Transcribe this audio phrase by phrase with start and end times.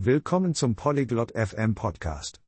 [0.00, 2.40] Willkommen zum Polyglot FM Podcast.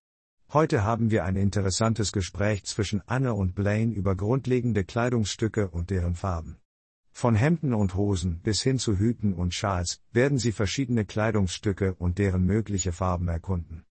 [0.52, 6.14] Heute haben wir ein interessantes Gespräch zwischen Anne und Blaine über grundlegende Kleidungsstücke und deren
[6.14, 6.60] Farben.
[7.10, 12.18] Von Hemden und Hosen bis hin zu Hüten und Schals werden sie verschiedene Kleidungsstücke und
[12.18, 13.85] deren mögliche Farben erkunden.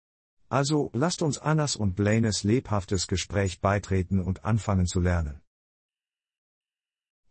[0.48, 5.42] Also lasst uns Annas und Blaines lebhaftes Gespräch beitreten und anfangen zu lernen.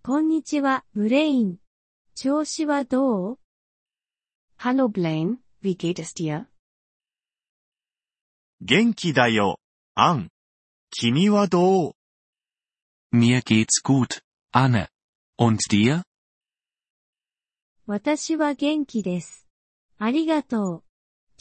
[0.02, 1.58] Konnichiwa, Blaine.
[4.58, 6.47] Hallo Blaine, wie geht es dir?
[8.61, 9.60] 元気だよ、
[9.96, 10.29] アン。
[10.89, 11.96] 君はどう
[13.14, 14.87] Mir geht's gut, Anne.
[15.37, 16.04] Und dir?
[17.86, 19.47] 私は元気です。
[19.97, 20.83] ありがとう。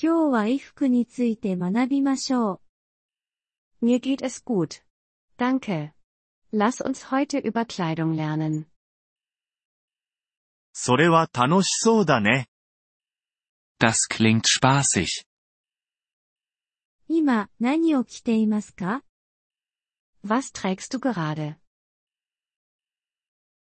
[0.03, 2.61] 今日は衣服について学びましょ
[3.81, 3.87] う。
[3.87, 4.83] Mir geht es gut.
[5.39, 5.93] Danke.
[6.53, 8.67] Lass uns heute über Kleidung lernen.
[10.73, 12.49] それは楽しそうだね。
[13.79, 15.25] Das klingt spaßig.
[17.09, 19.03] 今、何を着ていますか
[20.25, 21.57] Was trägst du gerade?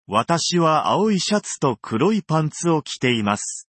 [0.06, 3.68] 私は青いシャツと黒いパンツを着ています。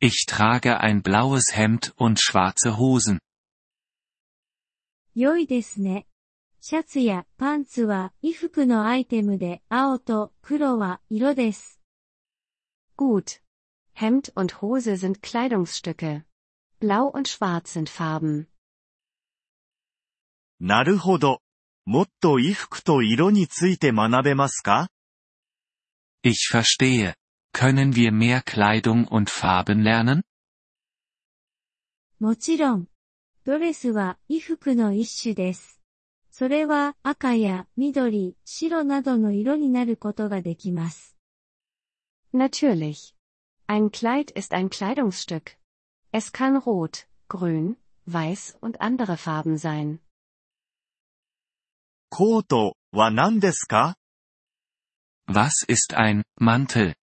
[0.00, 3.18] Ich trage ein blaues Hemd und schwarze Hosen.
[5.14, 6.06] 良いですね。
[6.60, 11.80] シャツやパンツは衣服のアイテムで青と黒は色です。
[12.96, 13.42] Gut.
[13.96, 16.24] Hemd und Hose sind Kleidungsstücke.
[16.80, 18.48] Blau und Schwarz sind Farben.
[20.60, 21.40] なるほど。
[21.84, 24.88] もっと衣服と色について学べますか
[26.22, 27.14] Ich verstehe.
[27.52, 30.22] Können wir mehr Kleidung und Farben lernen?
[32.20, 32.88] もちろん。
[33.44, 35.80] ドレスは衣服の一種です。
[36.30, 41.16] それは赤や緑、白などの色になることができます。
[42.32, 43.14] Natürlich.
[43.66, 45.56] Ein Kleid ist ein Kleidungsstück.
[46.12, 50.00] Es kann rot, grün, weiß und andere Farben sein.
[52.10, 53.96] コートは何ですか
[55.26, 56.94] Was ist ein Mantel?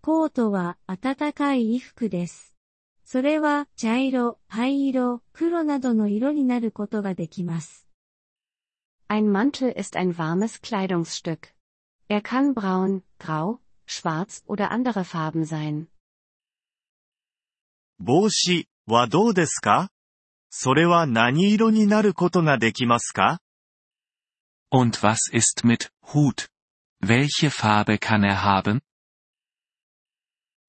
[0.00, 2.56] コートは暖かい衣服です。
[3.04, 7.86] それは茶色、灰色、黒などの色になることができます。
[9.08, 11.54] Ein Mantel ist ein warmes Kleidungsstück.
[12.08, 15.88] Er kann braun, grau, schwarz oder andere Farben sein.
[17.98, 19.90] 帽子はどうですか
[20.50, 23.40] それは何色になることができますか
[24.70, 26.48] Und was ist mit Hut?
[27.00, 28.82] Welche Farbe kann er haben?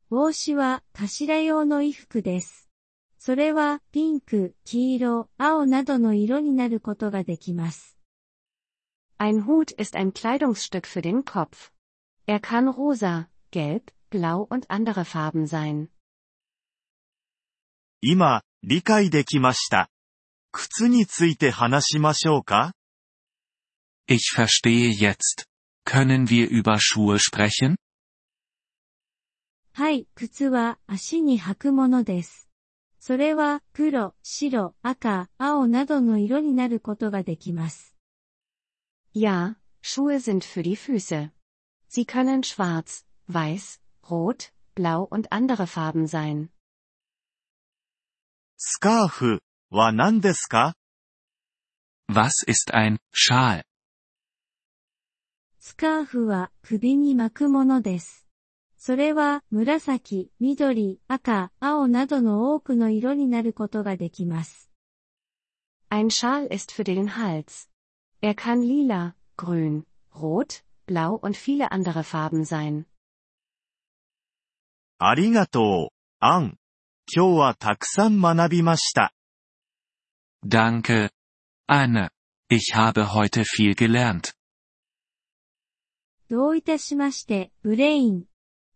[0.09, 2.69] 帽子は頭用の衣服です。
[3.17, 7.97] それはピンク、黄色、青などの色になることができます。
[9.17, 11.71] Ein Hut ist ein Kleidungsstück für den Kopf.
[12.27, 15.89] Er kann rosa, gelb, blau und andere Farben sein.
[18.01, 19.89] 今、理解できました。
[20.51, 22.73] 靴について話しましょうか
[24.07, 25.45] Ich verstehe jetzt.
[25.85, 27.77] Können wir über Schuhe sprechen?
[29.71, 32.49] はい、靴は足に履くものです。
[32.99, 37.95] それは黒、白、赤、青などの色になることができます。
[39.15, 41.31] Ja, Schuhe sind für die Füße.
[41.87, 46.49] Sie können schwarz, weiß, rot, blau und andere Farben sein.
[48.57, 50.75] スカーフは何ですか
[52.09, 53.63] Was ist ein Schal?
[55.59, 58.27] スカーフは首に巻くものです。
[58.77, 64.69] それは紫、緑、赤、青などの多くの色になることができます。
[65.89, 67.69] Ein Schal ist für den Hals.
[68.21, 69.83] Er kann lila, grün,
[70.13, 72.85] rot, blau und viele andere Farben sein.
[74.99, 76.57] ありがとう、アン。
[77.13, 79.13] 今日はたくさん学びました。
[80.45, 81.09] Danke.
[81.67, 82.09] Anne.
[82.49, 84.33] Ich habe heute viel gelernt.
[86.29, 88.25] どういたしまして、ブレイン。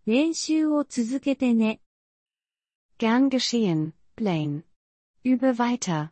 [0.05, 1.81] 練習を続けてね。
[2.97, 4.63] Gern geschehen, Blaine.
[5.23, 6.11] Übe weiter.